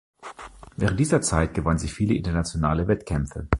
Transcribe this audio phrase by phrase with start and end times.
[0.77, 3.49] Während dieser Zeit gewann sie viele internationale Wettkämpfe.